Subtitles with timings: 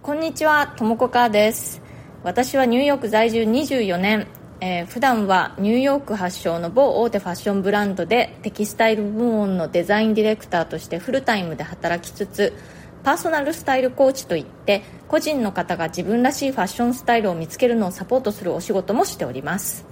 [0.00, 1.82] こんにちは、ともこかです。
[2.22, 4.28] 私はニューヨーク在住24年、
[4.60, 12.54] えー、普段はニューヨーク発祥の某大手ファッションブランドでテキスタイル部門のデザインディレクターとしてフルタイムで働きつつ
[13.02, 19.84] パーソナルスタイルコーチといって個人の方が自分らしいファッションスタイルを見つけるのをサポートするお仕事もしております。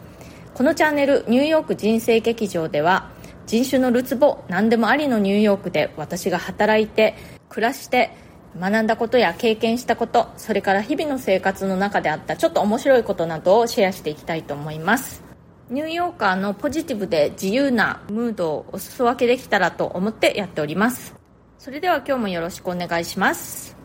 [0.54, 3.10] このチャンネル「ニューヨーク人生劇場」では
[3.46, 7.14] 人種のるつぼ何でもありのニューヨークで私が働いて
[7.48, 8.10] 暮らして
[8.58, 15.22] 学んだことや経験したことそれから日々の生活の中であったちょっと面白いことなどをシェアしていきたいと思います。
[15.68, 21.14] ニューヨーカーのポジティブで自由なムードをお裾分けできたらと思ってやっております。
[21.58, 23.76] それでは今日もよろしくお願いします。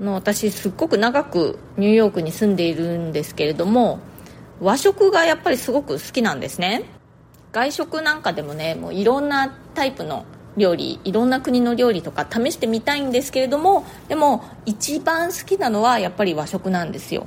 [0.00, 4.00] の私すっごく長くニューヨークに住んでいるんですけれども
[4.60, 6.82] 和食がやっぱりすごく好きなんですね。
[7.52, 10.24] 外食なんかでもねもういろんなタイプの
[10.56, 17.26] 料理いろんな国の料理とか試してみたいんですけれどもでも一番好きなのはやっぱり和食なんですよ。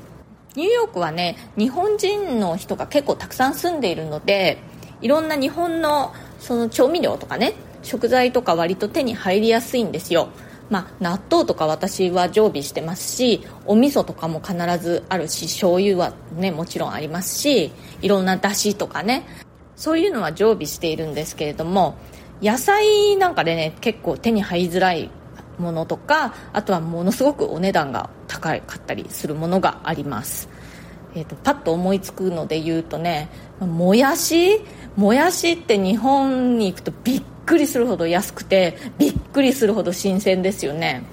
[0.56, 4.58] ニューヨークはね日本人の人が結構たくさん住んでいるので
[5.02, 10.30] いろんな日本のその調味料とかね食材とか割と手に入りやすいんですよ。
[10.70, 19.23] まあ、納豆とか私は常備してますしお味噌とかも必ずあるし醤油はねもちろんありますしいろんなだしとかね。
[19.78, 21.96] そういうのは常備しているんですけれども
[22.42, 25.10] 野菜なんかでね結構手に入りづらい
[25.58, 30.50] ものとかあとはものすごくお値段が高かったりするものがあります、
[31.16, 33.30] えーと、パッと思いつくので言うとね
[33.60, 34.62] もやし？
[34.96, 41.04] もやしって日本に行くとびっくりするほど安くてびっくりするほど新鮮ですよね。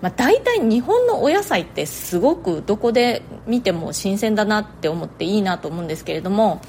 [0.00, 6.62] まあ、大体日本のお野菜ってすごくどこで見ても新鮮だなって思っていいなと思うんですけれども、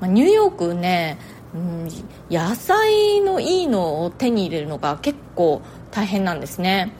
[0.00, 1.18] まあ、ニューヨークね
[1.54, 1.88] うん、
[2.30, 6.92] 野菜のいいのを手に入れるのが結構大変なんですね、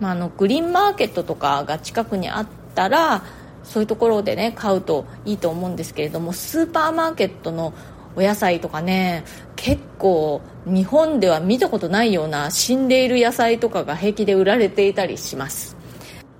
[0.00, 3.24] まあ、あのグリーンマーケットとかが近くにあったら
[3.62, 7.72] そういうところでね買うといいと思うんですけれどもスーパーマーケットの
[8.16, 9.24] お野菜とかね
[9.56, 15.76] 結構日本では見たことないような死んでいる野菜とかが平気で売られていたりします。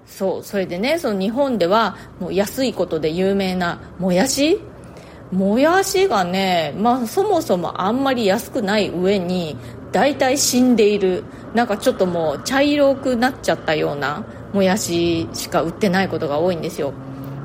[0.06, 4.60] そうそれでねその日本ではもう安いことで有名なもやし
[5.32, 9.56] もやしがね、まあ、そもそもあんまり安くない上に
[9.92, 11.24] 大体死んでいる。
[11.54, 16.92] なんかちょっともう茶色くなっちゃったようなもやししか売ってないことが多いんですよ。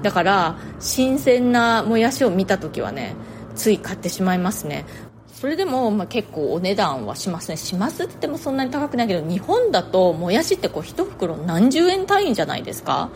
[0.02, 3.16] だから新鮮なもやしを見た時はね
[3.56, 4.86] つい買ってしまいますね。
[5.28, 13.10] それでも、まあ、結構お値段はしますねしますって言ってもそんなに高くないけど日本だともやしってこう1袋何十円単位じゃないですか。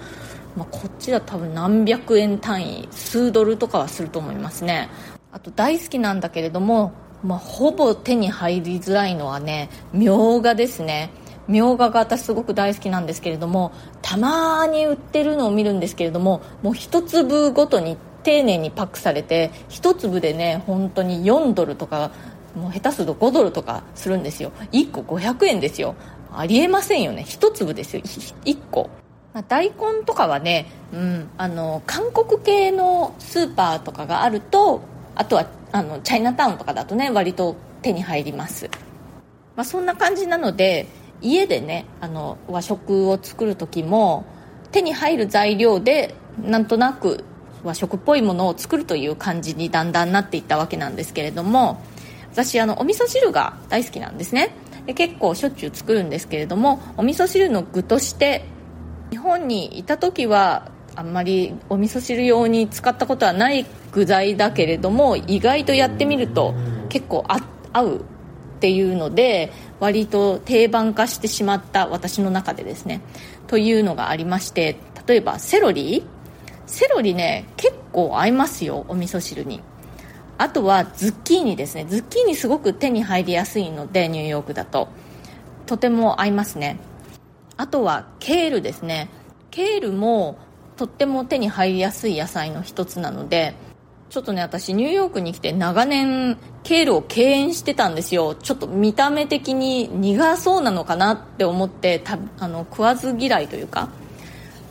[0.56, 4.90] まあ、こっちだ多分何百円単位数ドルとかはすると思いますね。
[5.32, 6.92] あと大好きなんだけれども、
[7.24, 11.12] まあ、ほぼ手に入りづらいのはねみょうがですね。
[11.48, 22.12] みょうがが私すごく大好きなんですけれどもたまに売ってるのを見るんですけれどももう一粒ごとに丁寧にパックされて一粒でね本当に4ドルとか
[22.56, 24.52] もう下手すると5ドルとかするんですよ。
[24.72, 25.96] 1個500円ですよ。
[26.32, 27.24] ありえませんよね。
[27.24, 28.04] 一粒ですよ。
[28.04, 28.90] 1個。
[29.34, 34.82] まあ、大根とかはね、うん、あの韓国系のスーパーとかがあると
[35.16, 38.70] あとはあのチャイナタウンとかだとね割と手に入ります、
[39.56, 40.88] まあ、そんな感じなので
[41.22, 44.26] 家でねあの和食を作る時も
[44.72, 47.24] 手に入る材料でなんとなく
[47.64, 51.82] 和食っぽいものを作るという感じにだんだんなっていったわけなんですけれども
[52.32, 54.56] 私あのお味噌汁が大好きなんですね。
[54.86, 58.44] で結構しょっちゅう作るんですけれどもお味噌汁の具として
[59.14, 66.56] 日本にいた時はあんまりお味噌汁用に使ったことはない具材だけれども意外とやってみると
[66.90, 68.02] 結構合うっ
[68.60, 73.02] ていうので割と定番化してしまった私の中でですね。
[73.46, 76.04] というのがありまして例えばセロリ？
[76.66, 79.62] セロリね結構合いますよお味噌汁に。
[80.40, 81.86] あとはズッキーニですね。
[81.86, 84.88] ズッキーニすごく手に入りやすいのでニューヨークだと。
[85.68, 86.80] とても合いますね
[87.58, 89.10] あとはケールですね。
[89.52, 90.38] ケールも
[90.78, 93.54] とっても手に入りやすい野菜の一つなので
[94.10, 98.36] ちょっとね私ニューヨークに来て長年ケールを敬遠してたんですよ。
[98.36, 103.90] ちょっと見た目的に苦そうなのかなって思ってたあの食わず嫌いというか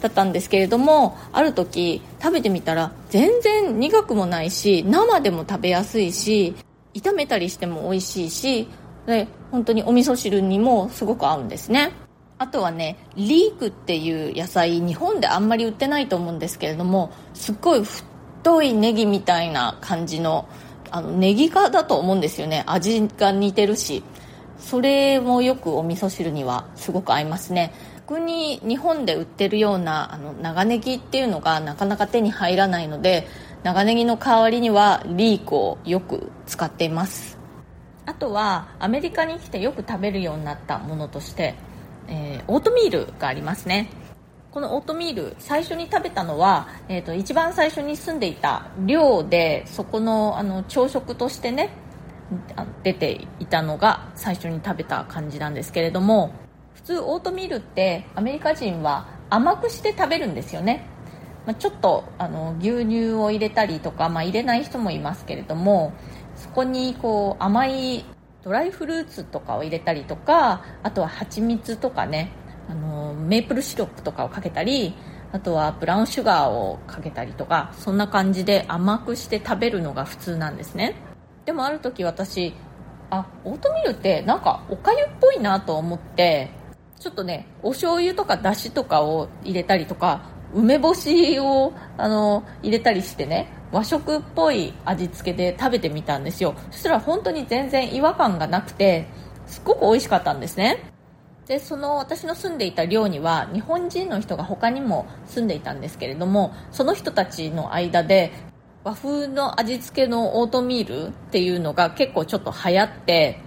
[0.00, 6.55] だったんですけれどもある時食べてみたら全然苦くもないし生でも食べやすいし
[6.94, 8.69] 炒めたりしても美味しいし
[9.06, 11.93] で本当にお味噌汁にもすごく合うんですね。
[12.38, 20.49] あとはねリークっていう野菜日本であんまり売ってないと思うんですけれどもすっごい太いネギみたいな感じの
[20.90, 22.64] あのネギ科だと思うんですよね。
[22.67, 24.02] 味が似てるし。
[24.58, 27.73] それもよくお味噌汁にはすごく合いますね。
[28.12, 33.26] 逆に日本で売ってるようなあの長ネギっていうのがなかなか手に入らないので
[33.62, 37.38] 長ネギの代わりにはリークをよく使っています。
[38.05, 41.55] あとはアメリカに来てよく食べるようになったものとして、
[42.08, 43.88] えー、オートミールがありますね。
[44.52, 51.70] このオートミール最初に食べたのは、えーと、一番最初に住んでいた寮でそこのあの朝食としてね
[52.82, 56.34] 出ていたのが最初に食べた感じなんですけれども
[56.75, 60.87] 普通オートミールってアメリカ人は甘くして食べるんですよね、
[61.46, 65.94] まあ、ちょっとあの牛乳を入れたりとか、まあ、入れない人もいますけれども
[66.37, 68.04] そこにこう甘い
[68.44, 72.33] ドライフルーツとかを入れたりとかあとは蜂蜜とかね
[72.69, 74.94] あのメープルシロップとかをかけたり
[75.33, 80.94] あとはブラウンシュガーをかけたりとかそんな感じで甘くして食べるのが普通なんですね。
[81.47, 82.55] でもある時私
[83.11, 86.50] あオートミールってなんかおかゆっぽいなと思って
[86.99, 90.23] ちょっとねお醤油とかだしとかを入れたりとか
[90.55, 96.55] 梅干しをあの入れたりしてね和食っぽい味付けで食べてみたんですよ。
[96.71, 99.07] そしたら本当に全然違和感がなくて
[99.47, 100.93] すっごく美味しかったんですね。
[101.47, 108.33] でその私の住んでいた寮には日本人の人が他にも住んでいたんですけれどもその人たちの間で
[108.85, 113.39] 和風の味付けのオートミールっていうのが結構ちょっと流行って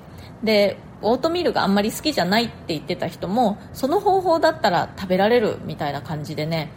[0.44, 6.72] でオートミールがあんまり好きじゃないって言ってた人もその方法だったら食べられるみたいな感じでね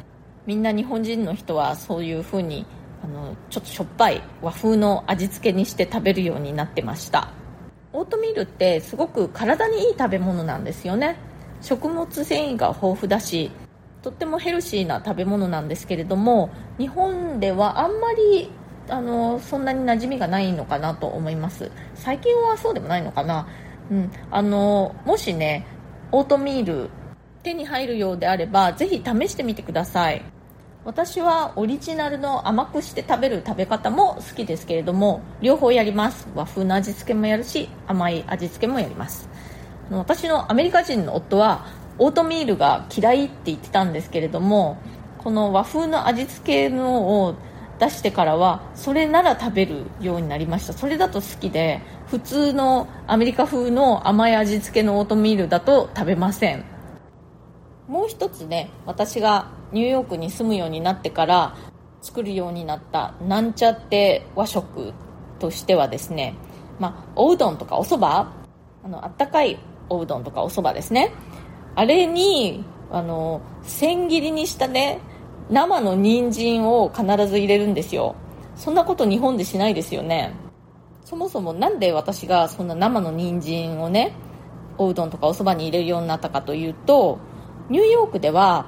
[0.46, 2.64] みんな日本人の人はそういう風に
[3.02, 7.28] あのちょっとしょっぱい和風の味付けにして食べるようになってました。
[7.92, 11.16] オートミールってすごく体にいい食べ物なんですよね。
[11.62, 13.50] 食物繊維が豊富だし
[14.02, 18.50] とってもヘルシーな食べ物なんですけれども日本ではあんまり
[18.88, 21.70] あのそんなに馴染みがないのかなと思います。
[21.94, 23.48] 最近はそうでもないのかな、
[23.90, 25.66] うん、あのもしね
[26.12, 26.90] オートミール
[27.42, 30.22] 手に入るようであればぜひ試してみてください。
[30.88, 36.26] 私はオリジナルの甘くして食べる食べ方も好きですけれども両方やります。
[36.34, 39.28] 和風の味付けもやるし甘い味付けもやります。
[39.90, 41.66] 私のアメリカ人の夫は
[41.98, 44.78] オートミールが嫌いって言ってたんですけれども
[45.18, 47.34] この和風の味付けのを
[47.78, 50.72] 出してからはそれなら食べるようになりました。
[50.72, 56.64] それだと好きで普通のアメリカ風の甘い味付けのオートミールだと食べません。
[57.88, 61.56] もう一つね私がニューヨークに住むようになってから
[62.00, 64.92] 作るようになったなんちゃって和食
[65.38, 66.34] としてはですね、
[66.78, 68.32] まあ、おうどんとかおそば
[68.84, 71.12] あのあったかいおうどんとかおそばですね。
[71.74, 75.00] あれにあの千切りにしたね
[75.50, 78.14] 生の人参を必ず入れるんですよ。
[78.56, 80.34] そんなこと日本でしないですよね。
[81.04, 84.12] そもそも何で私がそんな生の人参をね
[84.76, 87.18] おうどんとかおそばに入れるようになったかというと
[87.70, 88.66] ニューヨークでは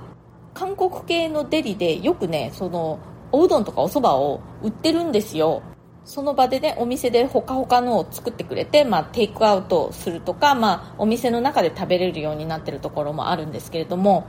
[0.55, 2.99] 韓国系のデリでよくねその
[3.32, 5.62] おうどんとかおそばを売ってるんですよ。
[6.05, 14.26] その場でねお店でほかほかのを作ってくれて、まあ、テイクアウトするとか、まあ、お店の中で食べれるようになってるところもあるんですけれども。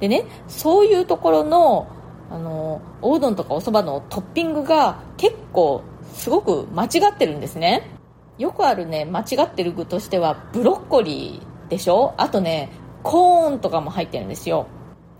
[0.00, 1.86] でねそういうところの
[2.30, 5.82] あのおうどんとかおそばのトッピングが結構
[6.14, 7.90] すごく間違ってるんですね。
[8.38, 12.14] よくあるね間違ってる具としてはブロッコリーでしょ？
[12.16, 12.70] あとね
[13.02, 14.66] コーンとかも入ってるんですよ。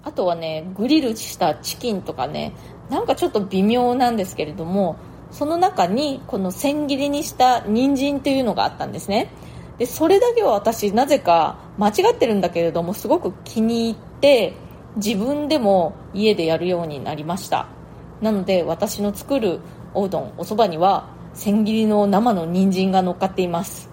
[0.02, 2.52] あとはねグリルしたチキンとかね
[2.88, 4.96] なんかちょっと微妙なんですけれども
[5.30, 9.30] その中にこの千切りにした人参っていうのがあったんですね。
[9.78, 14.54] でそれだけは私なぜか間違ってるんだけれどもすごく気に入って
[14.96, 17.68] 自分でも家でやるようになりました。
[18.20, 19.60] なので私の作る
[19.94, 23.88] おうどんおそばには千切りの生の人参が乗っかっています。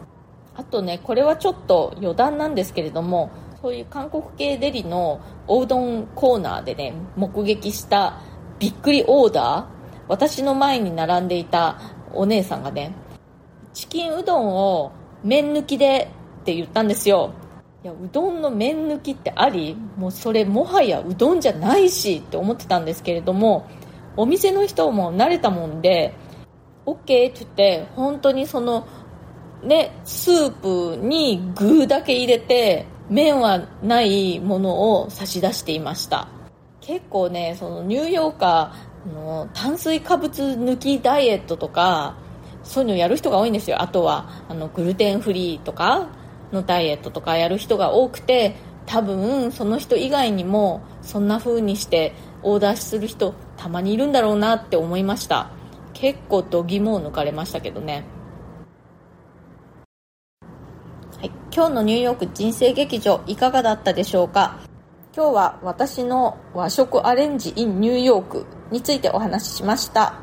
[0.55, 3.29] あとねこれはちょっと余談なんですけれども
[3.67, 8.21] そういう韓国系デリのおうどんコーナーでね目撃した
[8.59, 9.65] びっくりオーダー
[10.07, 11.77] 私の前に並んでいた
[12.13, 12.93] お姉さんがね
[13.73, 16.09] チキンうどんを麺抜きで
[16.43, 17.33] って言ったんですよ。
[17.83, 23.67] いやうどんの麺抜きってありもうそれもはやうどんじゃないしって思ってたんですけれども
[24.15, 26.13] お店の人も慣れたもんで
[26.85, 28.87] OK って言って本当にその
[29.61, 36.27] ねスープに具だけ入れて麺はないものを差し出していました。
[36.81, 42.15] 結構ねそのニューヨーカーの炭水化物抜きダイエットとか
[42.63, 43.81] そういうのやる人が多いんですよ。
[43.81, 46.09] あとはあのグルテンフリーとか
[46.51, 55.51] のダイエットとかやる人が多くて多分その人以外にもそんな風にしてオーダーする人たまにいるんだろうなって思いました。
[55.93, 58.05] 結構度肝を抜かれましたけどね。
[61.57, 64.59] 今日のニューヨーク人生劇場いかがだったでしょうか？
[65.11, 70.19] 今日は私の和食アレンジ in ニューヨークについてお話ししました。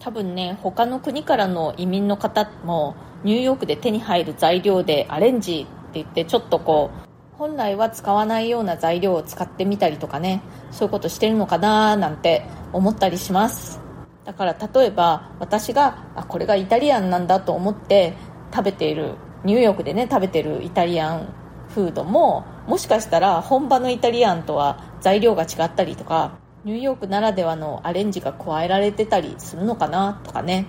[0.00, 10.40] 多分ね他の国からの移民の方もニューヨークで手に入る材料でアレンジって言ってちょっとこう本来は使わないような材料を使ってみたりとかね
[10.70, 13.78] そういうことしてるのかななんて思ったりします。
[14.24, 18.14] だから例えば私があこれがイタリアンなんだと思って
[18.54, 21.28] 食べているニューヨークでね食べてるイタリアン
[21.68, 30.66] フードももしかしたら本場のイタリアンとは材料が違ったりとかニューヨークならではのアレンジが加えられてたりするのかなとかね。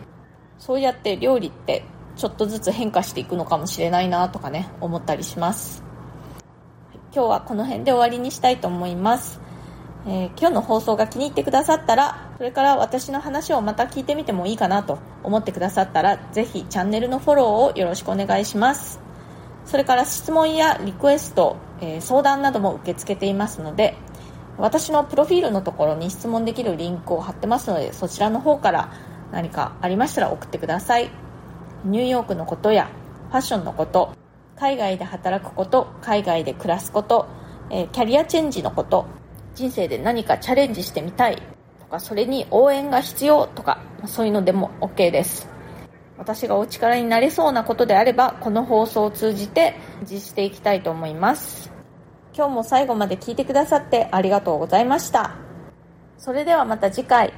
[0.59, 1.83] そうやって料理って
[2.15, 5.83] ちょっとずつ変化していくのかもしれないなとかね思ったりします。
[7.11, 9.41] 今日はこの辺で終わりにしたいと思います、
[10.07, 18.99] えー、今日の放送が気に入ってくださったらそれから私の話をまた聞いてみてもいいかなと思ってくださったらぜひチャンネルのフォローをよろしくお願いします。
[19.65, 23.95] それから質問やリクエスト、えー、相談なども受け付けていますので
[24.57, 28.91] 私のプロフィールのところに質問できるリンクを貼ってますのでそちらの方から
[29.31, 31.11] 何かありましたら送ってください。
[31.85, 32.89] ニューヨークのことや
[33.29, 34.13] ファッションのこと
[34.57, 37.27] 海外で働くこと海外で暮らすこと、
[37.69, 39.05] えー、キャリアチェンジのこと
[39.59, 41.35] 人生で何かチャレンジしてみたい。
[41.81, 45.49] とかそれに応援が必要とかそういうのでも OK です。
[46.17, 51.73] 私がお力になれそうなことであればこの放送を通じて実施していきたいと思います。
[52.33, 55.35] 今日も最後まで聞いてくださってありがとうございました。
[56.17, 57.33] それではまた次回。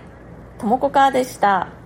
[0.60, 1.81] ともこかーでした。